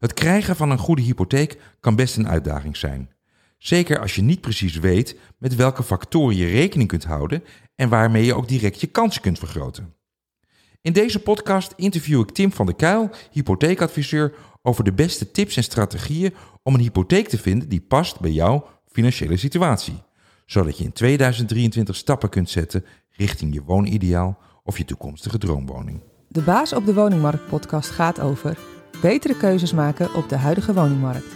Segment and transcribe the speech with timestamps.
[0.00, 3.10] Het krijgen van een goede hypotheek kan best een uitdaging zijn.
[3.58, 8.24] Zeker als je niet precies weet met welke factoren je rekening kunt houden en waarmee
[8.24, 9.94] je ook direct je kansen kunt vergroten.
[10.80, 15.62] In deze podcast interview ik Tim van der Kuil, hypotheekadviseur, over de beste tips en
[15.62, 20.02] strategieën om een hypotheek te vinden die past bij jouw financiële situatie.
[20.46, 26.00] Zodat je in 2023 stappen kunt zetten richting je woonideaal of je toekomstige droomwoning.
[26.28, 28.58] De Baas op de Woningmarkt podcast gaat over
[29.00, 31.34] betere keuzes maken op de huidige woningmarkt.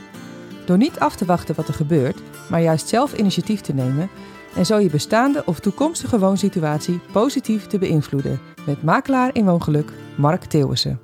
[0.66, 4.08] Door niet af te wachten wat er gebeurt, maar juist zelf initiatief te nemen
[4.56, 8.40] en zo je bestaande of toekomstige woonsituatie positief te beïnvloeden.
[8.66, 11.00] Met makelaar in woongeluk Mark Theeuwissen.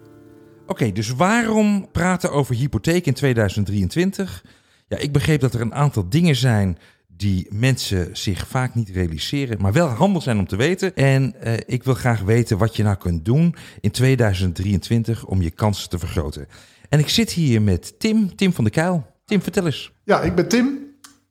[0.66, 4.44] Oké, dus waarom praten over hypotheek in 2023?
[4.88, 6.78] Ja, ik begreep dat er een aantal dingen zijn
[7.20, 10.94] die mensen zich vaak niet realiseren, maar wel handig zijn om te weten.
[10.94, 15.50] En uh, ik wil graag weten wat je nou kunt doen in 2023 om je
[15.50, 16.46] kansen te vergroten.
[16.88, 19.06] En ik zit hier met Tim, Tim van der Kuil.
[19.24, 19.92] Tim, vertel eens.
[20.04, 20.78] Ja, ik ben Tim,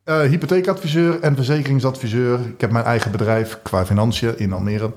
[0.05, 2.39] uh, hypotheekadviseur en verzekeringsadviseur.
[2.39, 4.93] Ik heb mijn eigen bedrijf qua financiën in Almere.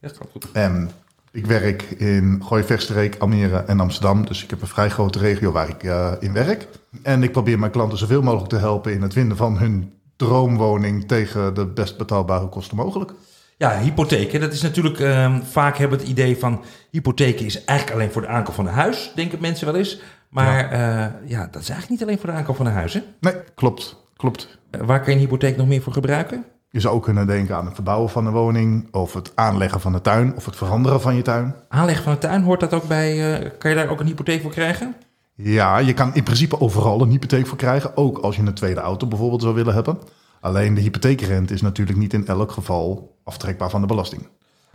[0.00, 0.46] Ja, gaat goed.
[0.52, 0.90] En
[1.32, 4.26] ik werk in Gooi-Verstreek, Almere en Amsterdam.
[4.26, 6.68] Dus ik heb een vrij grote regio waar ik uh, in werk.
[7.02, 11.08] En ik probeer mijn klanten zoveel mogelijk te helpen in het vinden van hun droomwoning
[11.08, 13.12] tegen de best betaalbare kosten mogelijk.
[13.56, 14.40] Ja, hypotheken.
[14.40, 18.28] Dat is natuurlijk uh, vaak hebben het idee van hypotheken is eigenlijk alleen voor de
[18.28, 20.00] aankoop van een huis, denken mensen wel eens.
[20.28, 22.94] Maar ja, uh, ja dat is eigenlijk niet alleen voor de aankoop van een huis.
[22.94, 23.02] Hè?
[23.20, 23.96] Nee, klopt.
[24.16, 24.58] klopt.
[24.70, 26.44] Uh, waar kan je een hypotheek nog meer voor gebruiken?
[26.70, 29.92] Je zou ook kunnen denken aan het verbouwen van een woning, of het aanleggen van
[29.92, 31.54] de tuin, of het veranderen van je tuin.
[31.68, 33.40] Aanleggen van de tuin, hoort dat ook bij?
[33.42, 34.94] Uh, kan je daar ook een hypotheek voor krijgen?
[35.36, 37.96] Ja, je kan in principe overal een hypotheek voor krijgen.
[37.96, 39.98] Ook als je een tweede auto bijvoorbeeld zou willen hebben.
[40.40, 44.22] Alleen de hypotheekrente is natuurlijk niet in elk geval aftrekbaar van de belasting.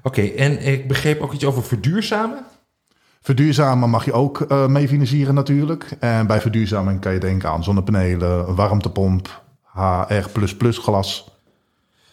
[0.04, 2.46] Oké, okay, en ik begreep ook iets over verduurzamen.
[3.22, 5.96] Verduurzamen mag je ook uh, mee financieren natuurlijk.
[6.00, 11.32] En bij verduurzaming kan je denken aan zonnepanelen, een warmtepomp, HR++ glas.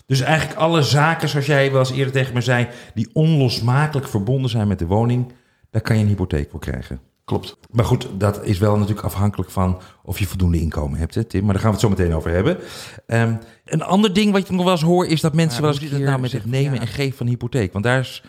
[0.07, 4.51] Dus eigenlijk alle zaken, zoals jij wel eens eerder tegen me zei, die onlosmakelijk verbonden
[4.51, 5.33] zijn met de woning,
[5.71, 7.08] daar kan je een hypotheek voor krijgen.
[7.29, 7.57] Klopt.
[7.71, 11.45] Maar goed, dat is wel natuurlijk afhankelijk van of je voldoende inkomen hebt, hè, Tim.
[11.45, 12.59] Maar daar gaan we het zo meteen over hebben.
[13.07, 15.91] Um, een ander ding wat je nog wel eens hoort, is dat mensen wel eens
[15.91, 16.81] het nou met het nemen ja.
[16.81, 17.73] en geven van een hypotheek.
[17.73, 18.25] Want daar is...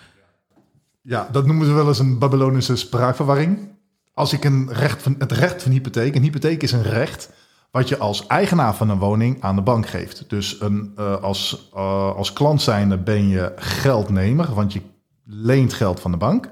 [1.02, 3.70] Ja, dat noemen ze wel eens een Babylonische spraakverwarring.
[4.14, 6.16] Als ik een recht van, het recht van hypotheek...
[6.16, 7.32] Een hypotheek is een recht
[7.72, 10.26] wat je als eigenaar van een woning aan de bank geeft.
[10.28, 14.82] Dus een, uh, als, uh, als klant zijnde ben je geldnemer, want je
[15.26, 16.50] leent geld van de bank...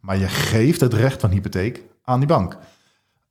[0.00, 2.56] Maar je geeft het recht van hypotheek aan die bank.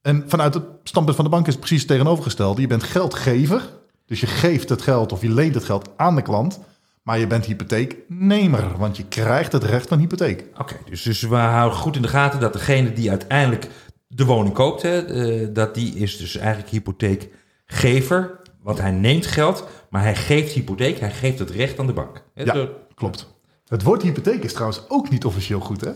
[0.02, 2.62] En vanuit het standpunt van de bank is het precies het tegenovergestelde.
[2.62, 3.70] Je bent geldgever,
[4.06, 6.60] dus je geeft het geld of je leent het geld aan de klant.
[7.04, 10.46] Maar je bent hypotheeknemer, want je krijgt het recht van hypotheek.
[10.52, 13.68] Oké, okay, dus, dus we houden goed in de gaten dat degene die uiteindelijk
[14.08, 18.40] de woning koopt, hè, uh, dat die is dus eigenlijk hypotheekgever.
[18.62, 22.24] Want hij neemt geld, maar hij geeft hypotheek, hij geeft het recht aan de bank.
[22.34, 22.44] Hè?
[22.44, 23.28] Ja, klopt.
[23.68, 25.92] Het woord hypotheek is trouwens ook niet officieel goed, hè?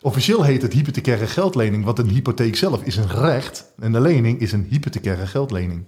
[0.00, 4.40] Officieel heet het hypothecaire geldlening, want een hypotheek zelf is een recht en de lening
[4.40, 5.84] is een hypothecaire geldlening.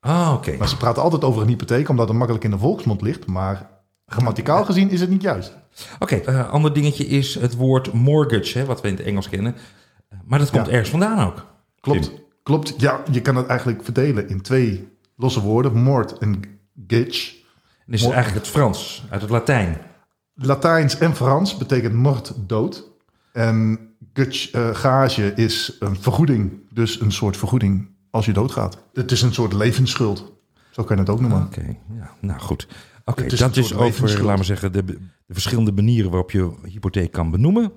[0.00, 0.56] Ah, oké.
[0.56, 3.70] Maar ze praten altijd over een hypotheek omdat het makkelijk in de volksmond ligt, maar
[4.06, 5.56] grammaticaal gezien is het niet juist.
[5.98, 9.28] Oké, okay, uh, ander dingetje is het woord mortgage, hè, wat we in het Engels
[9.28, 9.54] kennen.
[10.24, 10.72] Maar dat komt ja.
[10.72, 11.46] ergens vandaan ook.
[11.80, 12.12] Klopt, Tim.
[12.42, 12.74] klopt.
[12.76, 16.40] Ja, je kan het eigenlijk verdelen in twee losse woorden, mort en
[16.86, 17.36] gage.
[17.86, 19.76] En is het eigenlijk het Frans, uit het Latijn.
[20.34, 22.84] Latijns en Frans betekent mort dood.
[23.32, 23.78] En
[24.72, 26.52] gage is een vergoeding.
[26.72, 28.82] Dus een soort vergoeding als je doodgaat.
[28.92, 30.32] Het is een soort levensschuld.
[30.70, 31.42] Zo kan je het ook noemen.
[31.42, 32.66] Oké, okay, ja, nou goed.
[33.04, 37.12] Oké, okay, dat is over, laten we zeggen, de, de, verschillende manieren waarop je hypotheek
[37.12, 37.72] kan benoemen.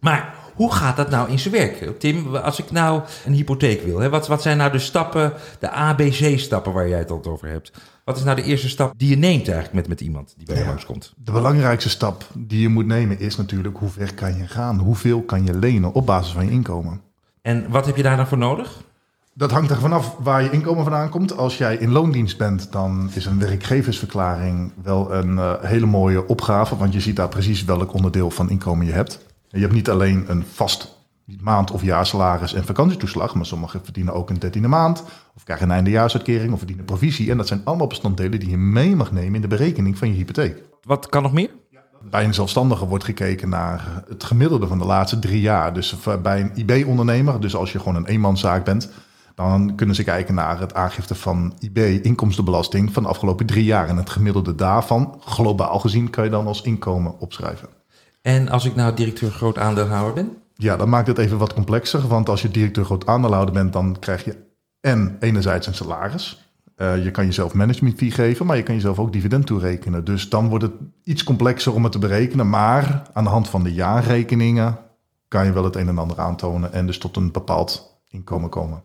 [0.00, 2.00] Maar hoe gaat dat nou in zijn werk?
[2.00, 5.70] Tim, als ik nou een hypotheek wil, hè, wat, wat zijn nou de stappen, de
[5.70, 7.72] ABC-stappen waar jij het al over hebt?
[8.04, 10.56] Wat is nou de eerste stap die je neemt eigenlijk met, met iemand die bij
[10.56, 11.12] je ja, langskomt?
[11.16, 14.78] De belangrijkste stap die je moet nemen is natuurlijk hoe ver kan je gaan?
[14.78, 17.00] Hoeveel kan je lenen op basis van je inkomen?
[17.42, 18.84] En wat heb je daar dan voor nodig?
[19.34, 21.36] Dat hangt er vanaf waar je inkomen vandaan komt.
[21.36, 26.76] Als jij in loondienst bent, dan is een werkgeversverklaring wel een uh, hele mooie opgave.
[26.76, 29.24] Want je ziet daar precies welk onderdeel van inkomen je hebt.
[29.56, 30.96] Je hebt niet alleen een vast
[31.40, 35.04] maand- of jaarsalaris en vakantietoeslag, maar sommigen verdienen ook een dertiende maand,
[35.36, 37.30] of krijgen een eindejaarsuitkering, of verdienen provisie.
[37.30, 40.14] En dat zijn allemaal bestanddelen die je mee mag nemen in de berekening van je
[40.14, 40.62] hypotheek.
[40.82, 41.50] Wat kan nog meer?
[42.10, 45.74] Bij een zelfstandige wordt gekeken naar het gemiddelde van de laatste drie jaar.
[45.74, 48.90] Dus bij een IB-ondernemer, dus als je gewoon een eenmanszaak bent,
[49.34, 53.88] dan kunnen ze kijken naar het aangifte van IB, inkomstenbelasting, van de afgelopen drie jaar.
[53.88, 57.68] En het gemiddelde daarvan, globaal gezien, kan je dan als inkomen opschrijven.
[58.26, 60.36] En als ik nou directeur groot aandeelhouder ben?
[60.54, 62.08] Ja, dat maakt het even wat complexer.
[62.08, 64.36] Want als je directeur groot aandeelhouder bent, dan krijg je
[64.80, 66.50] en enerzijds een salaris.
[66.76, 70.04] Uh, je kan jezelf management fee geven, maar je kan jezelf ook dividend toerekenen.
[70.04, 70.72] Dus dan wordt het
[71.04, 72.48] iets complexer om het te berekenen.
[72.48, 74.78] Maar aan de hand van de jaarrekeningen
[75.28, 78.82] kan je wel het een en ander aantonen en dus tot een bepaald inkomen komen.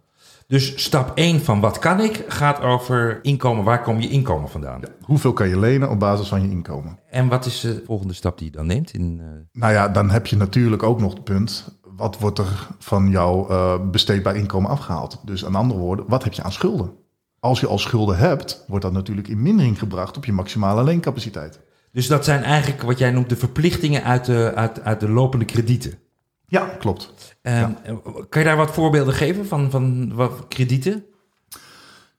[0.51, 3.63] Dus stap 1 van wat kan ik gaat over inkomen.
[3.63, 4.81] Waar kom je inkomen vandaan?
[5.01, 6.99] hoeveel kan je lenen op basis van je inkomen?
[7.09, 8.93] En wat is de volgende stap die je dan neemt?
[8.93, 9.25] In, uh...
[9.51, 11.79] Nou ja, dan heb je natuurlijk ook nog het punt.
[11.95, 15.21] Wat wordt er van jouw uh, besteedbaar inkomen afgehaald?
[15.25, 16.91] Dus aan andere woorden, wat heb je aan schulden?
[17.39, 21.59] Als je al schulden hebt, wordt dat natuurlijk in mindering gebracht op je maximale leencapaciteit.
[21.91, 25.45] Dus dat zijn eigenlijk wat jij noemt de verplichtingen uit de, uit, uit de lopende
[25.45, 25.93] kredieten?
[26.51, 27.35] Ja, klopt.
[27.41, 27.77] Um,
[28.29, 31.05] Kan je daar wat voorbeelden geven van, van wat kredieten?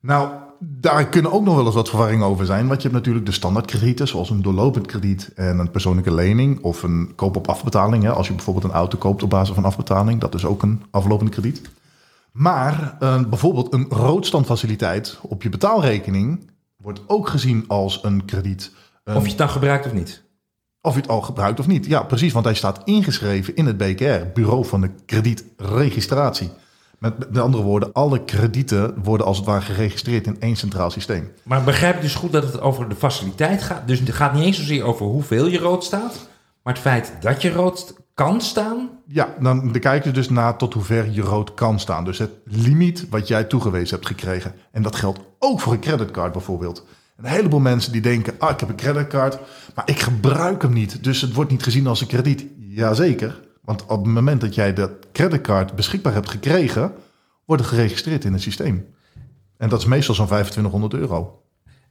[0.01, 2.69] Nou, daar kunnen ook nog wel eens wat verwarringen over zijn.
[2.69, 6.83] Want je hebt natuurlijk de standaardkredieten, zoals een doorlopend krediet en een persoonlijke lening of
[6.83, 8.03] een koop op afbetaling.
[8.03, 8.13] Hè.
[8.13, 11.33] Als je bijvoorbeeld een auto koopt op basis van afbetaling, dat is ook een aflopende
[11.33, 11.71] krediet.
[12.33, 18.73] Maar uh, bijvoorbeeld een roodstandfaciliteit op je betaalrekening wordt ook gezien als een krediet.
[19.05, 20.22] Of je het dan gebruikt of niet?
[20.83, 21.87] Of je het al gebruikt of niet.
[21.87, 26.51] Ja, precies, want hij staat ingeschreven in het BKR, Bureau van de Kredietregistratie.
[26.99, 31.33] Met, andere woorden, alle kredieten worden als het ware geregistreerd in één centraal systeem.
[31.43, 33.87] Maar begrijp dus goed dat het over de faciliteit gaat?
[33.87, 36.29] Dus het gaat niet eens zozeer over hoeveel je rood staat,
[36.63, 38.91] maar het feit dat je rood kan staan?
[39.07, 42.05] Ja, dan kijken ze dus naar tot hoever je rood kan staan.
[42.05, 44.55] Dus het limiet wat jij toegewezen hebt gekregen.
[44.73, 46.85] En dat geldt ook voor een creditcard bijvoorbeeld.
[47.23, 49.39] Een heleboel mensen die denken, ah, ik heb een creditcard,
[49.75, 51.05] maar ik gebruik hem niet.
[51.05, 52.45] Dus het wordt niet gezien als een krediet.
[52.59, 56.93] Jazeker, want op het moment dat jij dat creditcard beschikbaar hebt gekregen,
[57.45, 58.87] wordt het geregistreerd in het systeem.
[59.57, 61.43] En dat is meestal zo'n 2500 euro.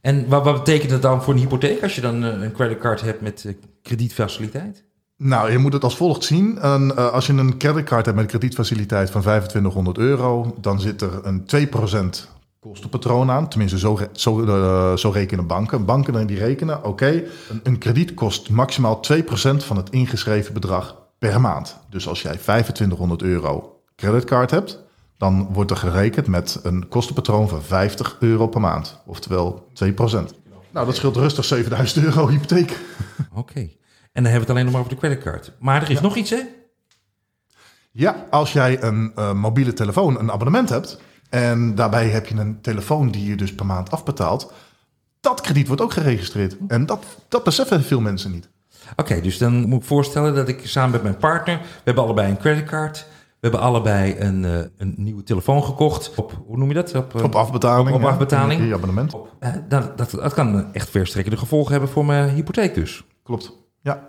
[0.01, 3.01] En wat, wat betekent het dan voor een hypotheek als je dan eh, een creditcard
[3.01, 4.83] hebt met eh, kredietfaciliteit?
[5.17, 6.59] Nou, je moet het als volgt zien.
[6.59, 11.01] En, uh, als je een creditcard hebt met een kredietfaciliteit van 2500 euro, dan zit
[11.01, 13.47] er een 2% kostenpatroon aan.
[13.47, 15.85] Tenminste, zo, zo, uh, zo rekenen banken.
[15.85, 19.21] Banken die rekenen, oké, een, een, krediet kost maximaal 2%
[19.57, 21.77] van het ingeschreven bedrag per maand.
[21.89, 24.79] Dus als jij 2500 euro creditcard hebt,
[25.17, 29.01] dan wordt er gerekend met een kostenpatroon van 50 euro per maand.
[29.05, 29.93] Oftewel 2%.
[30.71, 32.79] Nou, dat scheelt rustig 7000 euro hypotheek.
[33.33, 33.59] Oké.
[33.59, 33.69] En
[34.23, 35.51] dan hebben we het alleen nog maar over de creditcard.
[35.59, 36.41] Maar er is nog iets, hè?
[37.91, 40.99] Ja, als jij een uh, mobiele telefoon, een abonnement hebt...
[41.31, 44.53] en daarbij heb je een telefoon die je dus per maand afbetaalt...
[45.19, 46.57] dat krediet wordt ook geregistreerd.
[46.67, 48.49] En dat, dat beseffen veel mensen niet.
[48.95, 51.57] Oké, dus dan moet ik voorstellen dat ik samen met mijn partner...
[51.57, 53.05] we hebben allebei een creditcard...
[53.39, 56.11] We hebben allebei een, uh, een nieuwe telefoon gekocht.
[56.15, 56.95] Op, hoe noem je dat?
[56.95, 57.95] Op, uh, op afbetaling.
[57.95, 58.67] Op, op afbetaling.
[58.67, 59.13] Ja, abonnement.
[59.39, 63.03] Uh, dat, dat kan echt verstrekkende gevolgen hebben voor mijn hypotheek dus.
[63.23, 63.53] Klopt.
[63.81, 64.05] Ja,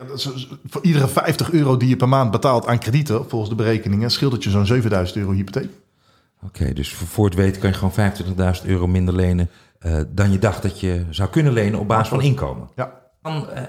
[0.65, 4.33] voor iedere 50 euro die je per maand betaalt aan kredieten, volgens de berekeningen, scheelt
[4.33, 5.71] het je zo'n 7000 euro hypotheek.
[6.45, 9.51] Oké, dus voor het weten kan je gewoon 25.000 euro minder lenen
[9.87, 12.69] uh, dan je dacht dat je zou kunnen lenen op basis van inkomen.
[12.75, 13.01] Ja.
[13.23, 13.61] Dan, uh,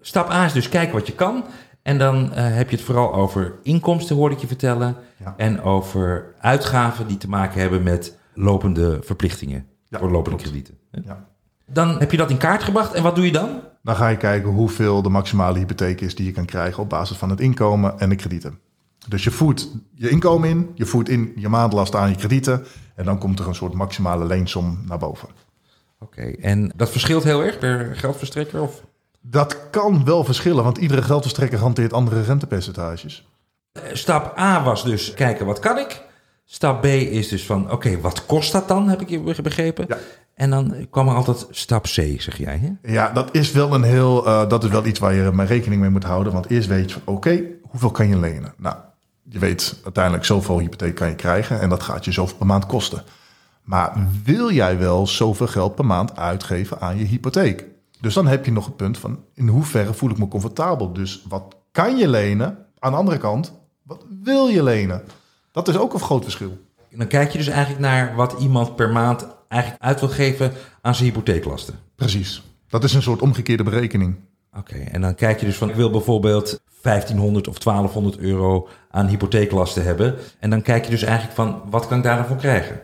[0.00, 1.44] stap A is dus kijken wat je kan.
[1.82, 4.96] En dan uh, heb je het vooral over inkomsten, hoorde ik je vertellen.
[5.24, 5.34] Ja.
[5.36, 10.42] En over uitgaven die te maken hebben met lopende verplichtingen ja, voor lopende klopt.
[10.42, 10.78] kredieten.
[10.90, 11.26] Ja.
[11.66, 12.92] Dan heb je dat in kaart gebracht.
[12.92, 13.60] En wat doe je dan?
[13.82, 17.16] Dan ga je kijken hoeveel de maximale hypotheek is die je kan krijgen op basis
[17.16, 18.58] van het inkomen en de kredieten.
[19.08, 22.64] Dus je voert je inkomen in, je voert in je maandlast aan je kredieten
[22.94, 25.28] en dan komt er een soort maximale leensom naar boven.
[26.00, 28.62] Oké, okay, en dat verschilt heel erg per geldverstrekker?
[28.62, 28.82] Of?
[29.20, 33.28] Dat kan wel verschillen, want iedere geldverstrekker hanteert andere rentepercentages.
[33.92, 36.02] Stap A was dus kijken wat kan ik.
[36.44, 39.84] Stap B is dus van oké, okay, wat kost dat dan, heb ik je begrepen?
[39.88, 39.98] Ja.
[40.34, 41.88] En dan kwam er altijd stap C,
[42.18, 42.58] zeg jij.
[42.58, 42.92] Hè?
[42.92, 44.26] Ja, dat is wel een heel.
[44.26, 46.32] Uh, dat is wel iets waar je maar rekening mee moet houden.
[46.32, 48.54] Want eerst weet je van oké, okay, hoeveel kan je lenen?
[48.56, 48.76] Nou,
[49.30, 51.60] je weet uiteindelijk zoveel hypotheek kan je krijgen.
[51.60, 53.02] En dat gaat je zoveel per maand kosten.
[53.62, 57.64] Maar wil jij wel zoveel geld per maand uitgeven aan je hypotheek?
[58.00, 60.92] Dus dan heb je nog het punt van in hoeverre voel ik me comfortabel.
[60.92, 62.58] Dus wat kan je lenen?
[62.78, 65.02] Aan de andere kant, wat wil je lenen?
[65.52, 66.58] Dat is ook een groot verschil.
[66.90, 70.94] Dan kijk je dus eigenlijk naar wat iemand per maand eigenlijk uit wil geven aan
[70.94, 71.74] zijn hypotheeklasten.
[71.94, 72.42] Precies.
[72.68, 74.16] Dat is een soort omgekeerde berekening.
[74.56, 78.68] Oké, okay, en dan kijk je dus van, ik wil bijvoorbeeld 1500 of 1200 euro
[78.90, 80.14] aan hypotheeklasten hebben.
[80.38, 82.80] En dan kijk je dus eigenlijk van, wat kan ik daar dan voor krijgen?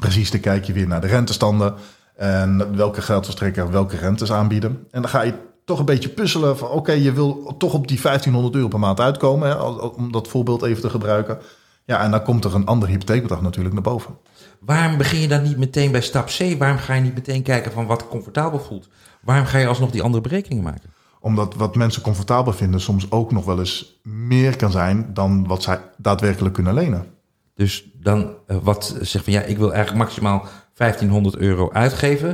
[0.00, 1.74] Precies, dan kijk je weer naar de rentestanden
[2.16, 4.86] en welke geldverstrekker welke rentes aanbieden.
[4.90, 8.00] En dan ga je toch een beetje puzzelen van, oké, je wil toch op die
[8.00, 9.54] 1500 euro per maand uitkomen, hè,
[9.86, 11.38] om dat voorbeeld even te gebruiken.
[11.84, 14.18] Ja, en dan komt er een ander hypotheekbedrag natuurlijk naar boven.
[14.60, 16.58] Waarom begin je dan niet meteen bij stap C?
[16.58, 18.88] Waarom ga je niet meteen kijken van wat comfortabel voelt?
[19.22, 20.94] Waarom ga je alsnog die andere berekeningen maken?
[21.26, 25.62] Omdat wat mensen comfortabel vinden soms ook nog wel eens meer kan zijn dan wat
[25.62, 27.06] zij daadwerkelijk kunnen lenen.
[27.54, 32.28] Dus dan uh, wat zegt van ja, ik wil eigenlijk maximaal 1500 euro uitgeven.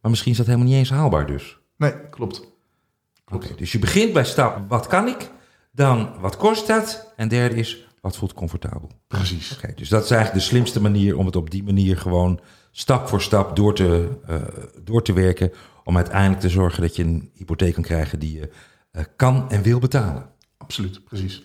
[0.00, 1.58] Maar misschien is dat helemaal niet eens haalbaar dus.
[1.76, 2.40] Nee, klopt.
[3.24, 5.30] Oké, okay, dus je begint bij stap wat kan ik?
[5.72, 7.12] Dan wat kost dat?
[7.16, 8.90] En derde is wat voelt comfortabel.
[9.06, 9.52] Precies.
[9.52, 12.40] Oké, okay, dus dat is eigenlijk de slimste manier om het op die manier gewoon
[12.70, 14.36] stap voor stap door te, uh,
[14.82, 15.52] door te werken.
[15.84, 18.50] Om uiteindelijk te zorgen dat je een hypotheek kan krijgen die je
[18.92, 20.30] uh, kan en wil betalen.
[20.58, 21.42] Absoluut, precies.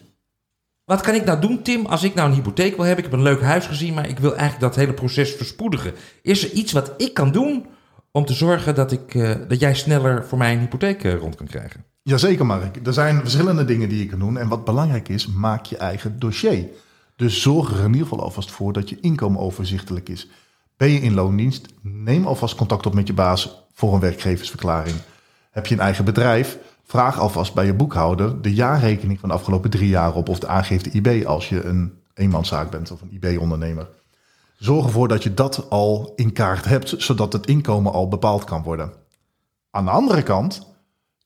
[0.86, 3.06] Wat kan ik nou doen, Tim, als ik nou een hypotheek wil hebben?
[3.06, 5.94] Ik heb een leuk huis gezien, maar ik wil eigenlijk dat hele proces verspoedigen.
[6.22, 7.66] Is er iets wat ik kan doen
[8.12, 11.36] om te zorgen dat, ik, uh, dat jij sneller voor mij een hypotheek uh, rond
[11.36, 11.86] kan krijgen?
[12.02, 12.88] Jazeker, Mark.
[12.88, 14.38] Er zijn verschillende dingen die je kan doen.
[14.38, 16.66] En wat belangrijk is, maak je eigen dossier.
[17.16, 20.28] Dus zorg er in ieder geval alvast voor dat je inkomen overzichtelijk is.
[20.78, 21.68] Ben je in loondienst?
[21.82, 24.96] Neem alvast contact op met je baas voor een werkgeversverklaring.
[25.52, 26.58] Heb je een eigen bedrijf?
[26.84, 30.48] Vraag alvast bij je boekhouder de jaarrekening van de afgelopen drie jaar op of de
[30.48, 33.90] aangifte IB als je een eenmanszaak bent of een IB-ondernemer.
[34.58, 38.64] Zorg ervoor dat je dat al in kaart hebt, zodat het inkomen al bepaald kan
[38.64, 38.94] worden.
[39.72, 40.68] Aan de andere kant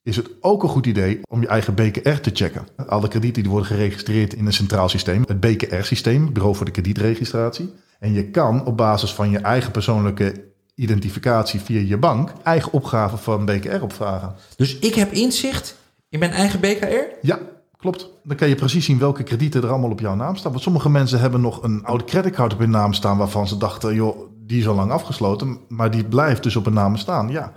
[0.04, 2.68] is het ook een goed idee om je eigen BKR te checken.
[2.88, 7.74] Alle kredieten die worden geregistreerd in een centraal systeem, het BKR-systeem, Bureau voor de Kredietregistratie.
[8.00, 13.18] En je kan op basis van je eigen persoonlijke identificatie via je bank eigen opgave
[13.18, 14.36] van BKR opvragen.
[14.56, 15.78] Dus ik heb inzicht
[16.10, 17.16] in mijn eigen BKR?
[17.22, 17.40] Ja,
[17.78, 18.10] klopt.
[18.24, 20.52] Dan kan je precies zien welke kredieten er allemaal op jouw naam staan.
[20.52, 23.96] Want sommige mensen hebben nog een oude creditcard op hun naam staan waarvan ze dachten,
[23.96, 27.30] joh, die is al lang afgesloten, maar die blijft dus op hun naam staan.
[27.30, 27.54] Ja,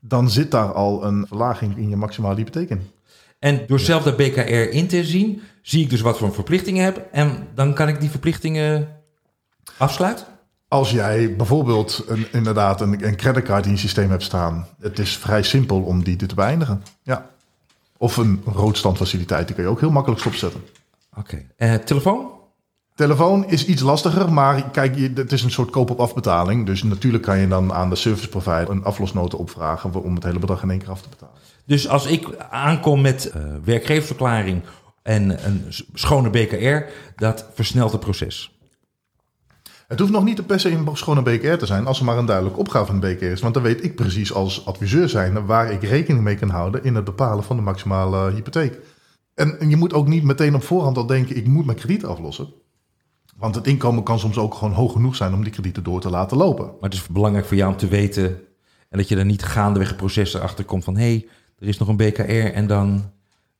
[0.00, 2.90] dan zit daar al een verlaging in je maximale hypotheek in.
[3.38, 7.08] En door zelf dat BKR in te zien, zie ik dus wat voor verplichtingen heb.
[7.12, 8.88] En dan kan ik die verplichtingen
[9.78, 10.26] afsluiten?
[10.72, 15.16] Als jij bijvoorbeeld een, inderdaad een, een creditcard in je systeem hebt staan, het is
[15.16, 16.82] vrij simpel om die te beëindigen.
[17.02, 17.30] Ja.
[17.96, 20.64] Of een roodstandfaciliteit, die kun je ook heel makkelijk stopzetten.
[21.16, 21.44] Oké.
[21.58, 21.74] Okay.
[21.74, 22.30] Uh, telefoon?
[22.94, 26.66] Telefoon is iets lastiger, maar kijk, het is een soort koop op afbetaling.
[26.66, 30.38] Dus natuurlijk kan je dan aan de service provider een aflosnoten opvragen om het hele
[30.38, 31.34] bedrag in één keer af te betalen.
[31.66, 34.62] Dus als ik aankom met uh, werkgeversverklaring
[35.02, 35.64] en een
[35.94, 38.52] schone BKR, dat versnelt het proces.
[39.92, 42.26] Het hoeft nog niet per se een schone BKR te zijn, als er maar een
[42.26, 43.40] duidelijke opgave van de BKR is.
[43.40, 46.94] Want dan weet ik precies als adviseur zijn waar ik rekening mee kan houden in
[46.94, 48.78] het bepalen van de maximale hypotheek.
[49.34, 52.04] En, en je moet ook niet meteen op voorhand al denken, ik moet mijn krediet
[52.04, 52.48] aflossen.
[53.36, 56.10] Want het inkomen kan soms ook gewoon hoog genoeg zijn om die kredieten door te
[56.10, 56.64] laten lopen.
[56.64, 58.26] Maar het is belangrijk voor jou om te weten
[58.88, 61.78] en dat je er niet gaandeweg een proces erachter komt van hé, hey, er is
[61.78, 63.10] nog een BKR en dan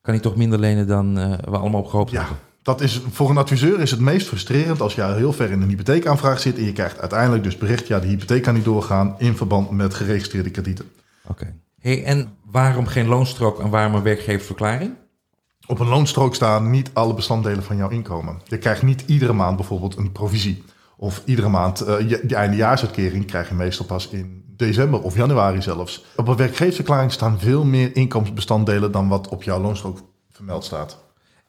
[0.00, 2.20] kan ik toch minder lenen dan uh, we allemaal op gehoopt ja.
[2.20, 2.38] hebben.
[2.62, 5.68] Dat is, voor een adviseur is het meest frustrerend als je heel ver in een
[5.68, 9.36] hypotheekaanvraag zit en je krijgt uiteindelijk dus bericht, ja, de hypotheek kan niet doorgaan in
[9.36, 10.90] verband met geregistreerde kredieten.
[11.22, 11.32] Oké.
[11.32, 11.54] Okay.
[11.80, 14.94] Hey, en waarom geen loonstrook en waarom een werkgeversverklaring?
[15.66, 18.40] Op een loonstrook staan niet alle bestanddelen van jouw inkomen.
[18.44, 20.64] Je krijgt niet iedere maand bijvoorbeeld een provisie.
[20.96, 25.62] Of iedere maand uh, je, je eindejaarsuitkering krijg je meestal pas in december of januari
[25.62, 26.04] zelfs.
[26.16, 29.98] Op een werkgeversverklaring staan veel meer inkomensbestanddelen dan wat op jouw loonstrook
[30.30, 30.98] vermeld staat.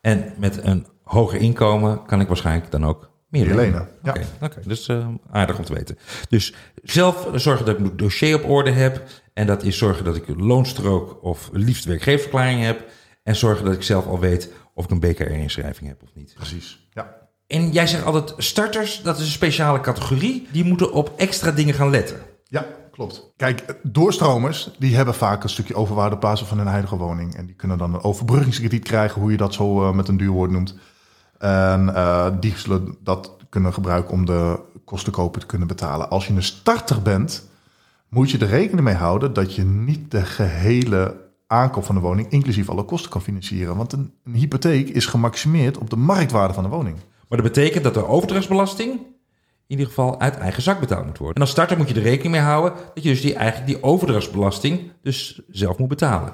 [0.01, 3.58] En met een hoger inkomen kan ik waarschijnlijk dan ook meer lenen.
[3.58, 3.90] lenen.
[4.04, 4.10] Ja.
[4.10, 5.98] Oké, okay, okay, dus uh, aardig om te weten.
[6.30, 9.04] Dus zelf zorgen dat ik mijn dossier op orde heb.
[9.34, 12.86] En dat is zorgen dat ik een loonstrook of liefst werkgeversverklaring heb.
[13.24, 16.34] En zorgen dat ik zelf al weet of ik een BKR-inschrijving heb of niet.
[16.34, 17.22] Precies, ja.
[17.48, 20.48] En jij zegt altijd starters, dat is een speciale categorie.
[20.52, 22.18] Die moeten op extra dingen gaan letten.
[22.44, 23.34] Ja, klopt.
[23.38, 27.36] Kijk, doorstromers die hebben vaak een stukje overwaarde op basis van hun huidige woning.
[27.36, 30.32] En die kunnen dan een overbruggingskrediet krijgen, hoe je dat zo uh, met een duur
[30.32, 30.76] woord noemt.
[31.44, 36.10] En uh, die zullen dat kunnen gebruiken om de kostenkopen te kunnen betalen.
[36.10, 37.50] Als je een starter bent,
[38.10, 41.16] moet je er rekening mee houden dat je niet de gehele
[41.48, 43.76] aankoop van de woning, inclusief alle kosten, kan financieren.
[43.76, 46.96] Want een, een hypotheek is gemaximeerd op de marktwaarde van de woning.
[47.28, 49.00] Maar dat betekent dat de overdrachtsbelasting in
[49.68, 51.36] ieder geval uit eigen zak betaald moet worden.
[51.36, 53.84] En als starter moet je er rekening mee houden dat je dus die, eigenlijk die
[53.84, 56.34] overdrachtsbelasting dus zelf moet betalen.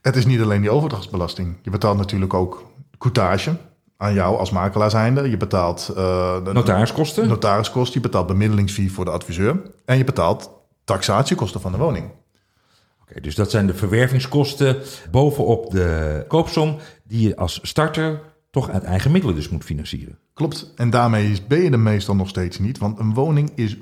[0.00, 1.56] Het is niet alleen die overdrachtsbelasting.
[1.62, 3.56] Je betaalt natuurlijk ook coutage
[4.02, 5.30] aan jou als makelaar zijnde.
[5.30, 5.96] Je betaalt uh,
[6.44, 7.28] de notariskosten.
[7.28, 7.94] notariskosten.
[7.94, 9.60] Je betaalt bemiddelingsfee voor de adviseur.
[9.84, 10.50] En je betaalt
[10.84, 12.10] taxatiekosten van de woning.
[13.02, 14.76] Oké, dus dat zijn de verwervingskosten
[15.10, 20.18] bovenop de koopsom die je als starter toch uit eigen middelen dus moet financieren.
[20.34, 20.72] Klopt.
[20.76, 22.78] En daarmee ben je er meestal nog steeds niet.
[22.78, 23.76] Want een woning is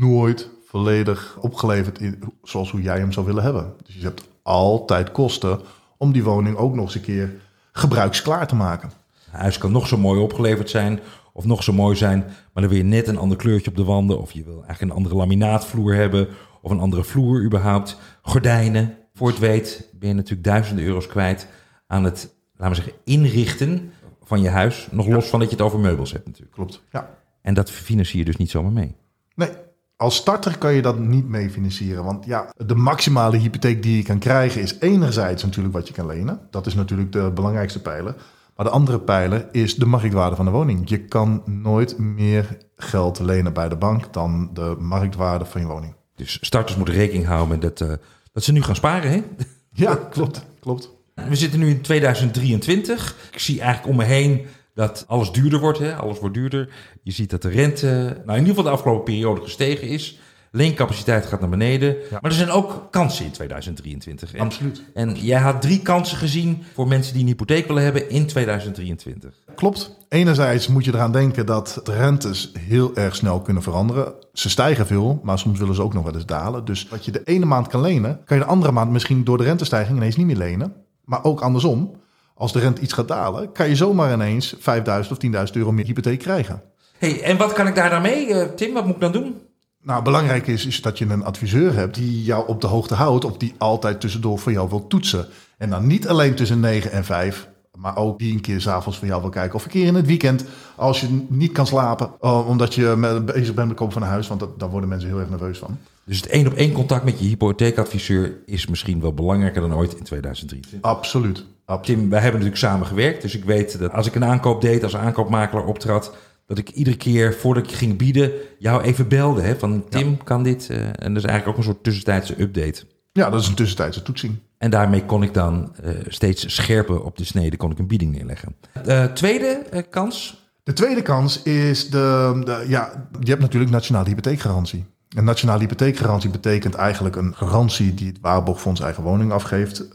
[0.00, 3.74] nooit volledig opgeleverd in, zoals hoe jij hem zou willen hebben.
[3.84, 5.60] Dus je hebt altijd kosten
[5.96, 7.34] om die woning ook nog eens een keer
[7.72, 8.90] gebruiksklaar te maken.
[9.30, 11.00] Huis kan nog zo mooi opgeleverd zijn
[11.32, 13.84] of nog zo mooi zijn, maar dan wil je net een ander kleurtje op de
[13.84, 16.28] wanden of je wil eigenlijk een andere laminaatvloer hebben
[16.62, 21.46] of een andere vloer überhaupt, gordijnen, Voor het weet ben je natuurlijk duizenden euro's kwijt
[21.86, 23.92] aan het, laten we zeggen, inrichten
[24.22, 24.88] van je huis.
[24.90, 26.52] Nog los van dat je het over meubels hebt natuurlijk.
[26.52, 26.82] Klopt.
[26.90, 27.10] Ja.
[27.42, 28.96] En dat financier je dus niet zomaar mee.
[29.34, 29.48] Nee,
[29.96, 32.04] als starter kan je dat niet mee financieren.
[32.04, 36.06] Want ja, de maximale hypotheek die je kan krijgen is enerzijds natuurlijk wat je kan
[36.06, 36.40] lenen.
[36.50, 38.14] Dat is natuurlijk de belangrijkste pijler.
[38.58, 40.88] Maar de andere pijler is de marktwaarde van de woning.
[40.88, 45.94] Je kan nooit meer geld lenen bij de bank dan de marktwaarde van je woning.
[46.14, 47.96] Dus starters moeten rekening houden met dat, uh,
[48.32, 49.22] dat ze nu gaan sparen, hè?
[49.72, 50.90] Ja, klopt, klopt.
[51.14, 53.16] We zitten nu in 2023.
[53.32, 55.78] Ik zie eigenlijk om me heen dat alles duurder wordt.
[55.78, 55.96] Hè?
[55.96, 56.68] Alles wordt duurder.
[57.02, 60.18] Je ziet dat de rente, nou in ieder geval de afgelopen periode gestegen is.
[60.50, 61.96] Leencapaciteit gaat naar beneden.
[62.10, 64.34] Maar er zijn ook kansen in 2023.
[64.34, 64.82] En, Absoluut.
[64.94, 69.34] En jij had drie kansen gezien voor mensen die een hypotheek willen hebben in 2023.
[69.54, 69.96] Klopt.
[70.08, 74.12] Enerzijds moet je eraan denken dat de rentes heel erg snel kunnen veranderen.
[74.32, 76.64] Ze stijgen veel, maar soms willen ze ook nog wel eens dalen.
[76.64, 79.38] Dus wat je de ene maand kan lenen, kan je de andere maand misschien door
[79.38, 80.72] de rentestijging ineens niet meer lenen.
[81.04, 81.96] Maar ook andersom.
[82.34, 85.84] Als de rente iets gaat dalen, kan je zomaar ineens 5000 of 10.000 euro meer
[85.84, 86.62] hypotheek krijgen.
[86.98, 88.74] Hey, en wat kan ik daar dan mee, uh, Tim?
[88.74, 89.36] Wat moet ik dan doen?
[89.82, 93.24] Nou, belangrijk is, is dat je een adviseur hebt die jou op de hoogte houdt
[93.24, 95.26] of die altijd tussendoor voor jou wil toetsen.
[95.58, 99.06] En dan niet alleen tussen 9 en 5, maar ook die een keer s'avonds voor
[99.06, 99.54] jou wil kijken.
[99.54, 100.44] Of een keer in het weekend,
[100.76, 104.28] als je niet kan slapen, uh, omdat je met, bezig bent met kopen van huis.
[104.28, 105.78] Want dat, daar worden mensen heel erg nerveus van.
[106.04, 109.94] Dus het één op één contact met je hypotheekadviseur is misschien wel belangrijker dan ooit
[109.94, 110.90] in 2023.
[110.90, 111.44] Absoluut.
[111.64, 111.98] Absoluut.
[111.98, 113.22] Tim, wij hebben natuurlijk samen gewerkt.
[113.22, 116.12] Dus ik weet dat als ik een aankoop deed, als aankoopmakelaar optrad,
[116.48, 119.40] dat ik iedere keer voordat ik ging bieden, jou even belde.
[119.40, 120.16] Hè, van Tim, ja.
[120.24, 120.68] kan dit?
[120.70, 122.84] Uh, en dat is eigenlijk ook een soort tussentijdse update.
[123.12, 124.38] Ja, dat is een tussentijdse toetsing.
[124.58, 128.12] En daarmee kon ik dan uh, steeds scherper op de snede kon ik een bieding
[128.12, 128.56] neerleggen.
[128.86, 130.46] Uh, tweede uh, kans?
[130.62, 134.84] De tweede kans is, de, de, ja, je hebt natuurlijk nationale hypotheekgarantie.
[135.08, 139.88] Een nationale hypotheekgarantie betekent eigenlijk een garantie die het Waarborgfonds eigen woning afgeeft.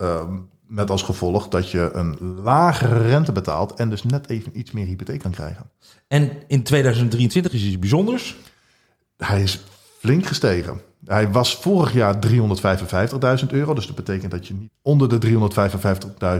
[0.73, 4.85] Met als gevolg dat je een lagere rente betaalt en dus net even iets meer
[4.85, 5.69] hypotheek kan krijgen.
[6.07, 8.35] En in 2023 is iets bijzonders?
[9.17, 9.63] Hij is
[9.99, 10.81] flink gestegen.
[11.05, 13.73] Hij was vorig jaar 355.000 euro.
[13.73, 15.27] Dus dat betekent dat je niet onder de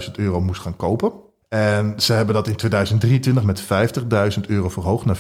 [0.08, 1.12] 355.000 euro moest gaan kopen.
[1.50, 3.64] En ze hebben dat in 2023 met
[4.38, 5.18] 50.000 euro verhoogd naar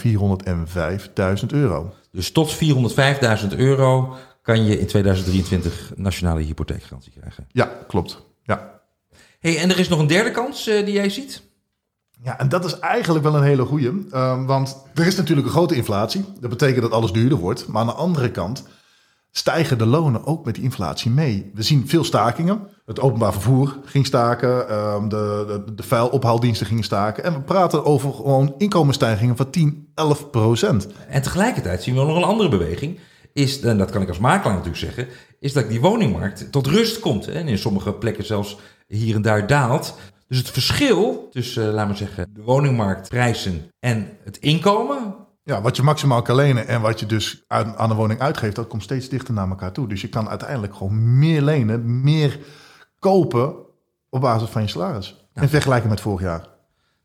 [1.39, 1.93] 405.000 euro.
[2.12, 7.47] Dus tot 405.000 euro kan je in 2023 nationale hypotheekgarantie krijgen.
[7.52, 8.26] Ja, klopt.
[8.41, 8.82] Ja.
[9.43, 11.41] Hey, en er is nog een derde kans uh, die jij ziet?
[12.23, 13.91] Ja, en dat is eigenlijk wel een hele goeie.
[14.12, 16.25] Uh, want er is natuurlijk een grote inflatie.
[16.39, 17.67] Dat betekent dat alles duurder wordt.
[17.67, 18.63] Maar aan de andere kant
[19.32, 21.51] stijgen de lonen ook met die inflatie mee.
[21.53, 22.67] We zien veel stakingen.
[22.86, 24.65] Het openbaar vervoer ging staken.
[24.69, 27.23] Uh, de, de, de vuilophaaldiensten gingen staken.
[27.23, 30.88] En we praten over gewoon inkomensstijgingen van 10, 11 procent.
[31.08, 32.99] En tegelijkertijd zien we nog een andere beweging.
[33.34, 35.08] Is, en dat kan ik als makelaar natuurlijk zeggen,
[35.39, 37.28] is dat die woningmarkt tot rust komt.
[37.28, 39.98] En in sommige plekken zelfs hier en daar daalt.
[40.28, 45.15] Dus het verschil tussen, uh, laten we zeggen, de woningmarktprijzen en het inkomen.
[45.43, 48.56] Ja, wat je maximaal kan lenen en wat je dus aan, aan de woning uitgeeft,
[48.56, 49.88] dat komt steeds dichter naar elkaar toe.
[49.88, 52.39] Dus je kan uiteindelijk gewoon meer lenen, meer
[53.00, 53.56] kopen
[54.10, 55.10] op basis van je salaris.
[55.34, 56.48] Nou, in vergelijking met vorig jaar.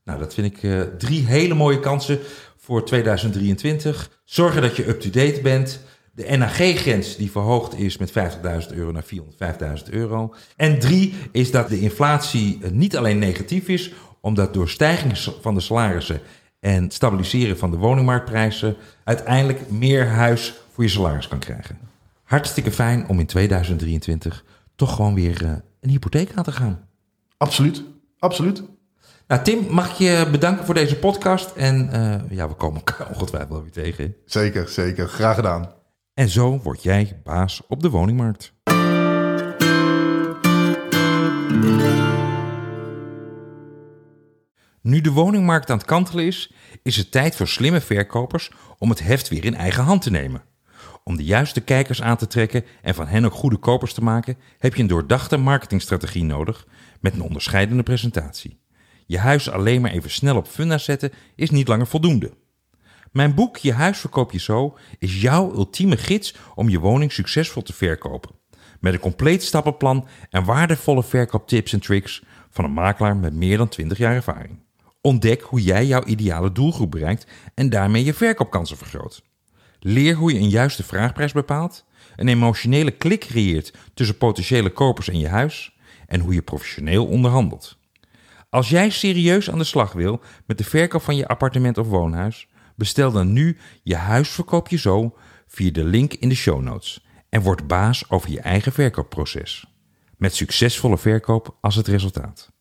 [0.04, 2.18] Nou, dat vind ik uh, drie hele mooie kansen
[2.56, 4.20] voor 2023.
[4.24, 5.80] Zorgen dat je up-to-date bent.
[6.18, 10.34] De NAG-grens die verhoogd is met 50.000 euro naar 405.000 euro.
[10.56, 15.60] En drie is dat de inflatie niet alleen negatief is, omdat door stijging van de
[15.60, 16.20] salarissen
[16.60, 21.78] en stabiliseren van de woningmarktprijzen uiteindelijk meer huis voor je salaris kan krijgen.
[22.22, 24.44] Hartstikke fijn om in 2023
[24.76, 25.50] toch gewoon weer uh,
[25.80, 26.80] een hypotheek aan te gaan.
[27.36, 27.82] Absoluut,
[28.18, 28.62] absoluut.
[29.26, 31.56] Nou, Tim, mag ik je bedanken voor deze podcast.
[31.56, 34.14] En uh, ja, we komen elkaar ongetwijfeld wel weer tegen.
[34.24, 35.08] Zeker, zeker.
[35.08, 35.76] Graag gedaan.
[36.18, 38.52] En zo word jij baas op de woningmarkt.
[44.82, 46.52] Nu de woningmarkt aan het kantelen is,
[46.82, 50.42] is het tijd voor slimme verkopers om het heft weer in eigen hand te nemen.
[51.04, 54.36] Om de juiste kijkers aan te trekken en van hen ook goede kopers te maken,
[54.58, 56.66] heb je een doordachte marketingstrategie nodig
[57.00, 58.60] met een onderscheidende presentatie.
[59.06, 62.32] Je huis alleen maar even snel op funda zetten is niet langer voldoende.
[63.12, 67.62] Mijn boek Je huis verkoop je zo is jouw ultieme gids om je woning succesvol
[67.62, 68.30] te verkopen.
[68.80, 73.68] Met een compleet stappenplan en waardevolle verkooptips en tricks van een makelaar met meer dan
[73.68, 74.58] 20 jaar ervaring.
[75.00, 79.22] Ontdek hoe jij jouw ideale doelgroep bereikt en daarmee je verkoopkansen vergroot.
[79.80, 81.84] Leer hoe je een juiste vraagprijs bepaalt,
[82.16, 87.78] een emotionele klik creëert tussen potentiële kopers en je huis en hoe je professioneel onderhandelt.
[88.50, 92.48] Als jij serieus aan de slag wil met de verkoop van je appartement of woonhuis,
[92.78, 97.06] bestel dan nu je huis verkoop je zo via de link in de show notes
[97.28, 99.66] en word baas over je eigen verkoopproces.
[100.16, 102.52] met succesvolle verkoop als het resultaat.